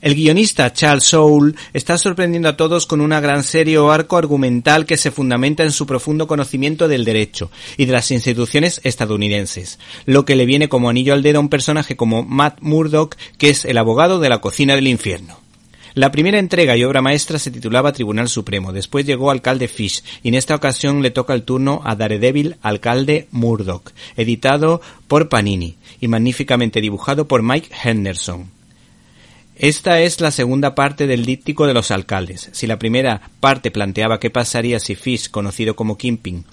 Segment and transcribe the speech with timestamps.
[0.00, 4.86] El guionista Charles Soule está sorprendiendo a todos con una gran serie o arco argumental
[4.86, 10.24] que se fundamenta en su profundo conocimiento del derecho y de las instituciones estadounidenses, lo
[10.24, 13.64] que le viene como anillo al dedo a un personaje como Matt Murdock, que es
[13.64, 15.44] el abogado de la cocina del infierno.
[15.94, 20.28] La primera entrega y obra maestra se titulaba Tribunal Supremo, después llegó Alcalde Fish y
[20.28, 26.08] en esta ocasión le toca el turno a Daredevil Alcalde Murdock, editado por Panini y
[26.08, 28.50] magníficamente dibujado por Mike Henderson.
[29.56, 32.50] Esta es la segunda parte del díptico de los alcaldes.
[32.52, 36.44] Si la primera parte planteaba qué pasaría si Fish, conocido como Kingpin,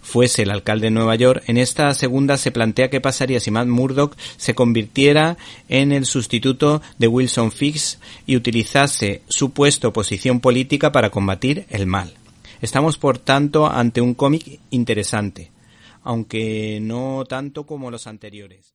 [0.00, 3.66] fuese el alcalde de Nueva York, en esta segunda se plantea qué pasaría si Matt
[3.66, 5.36] Murdock se convirtiera
[5.68, 11.86] en el sustituto de Wilson Fish y utilizase su puesto posición política para combatir el
[11.86, 12.14] mal.
[12.60, 15.50] Estamos, por tanto, ante un cómic interesante,
[16.04, 18.74] aunque no tanto como los anteriores.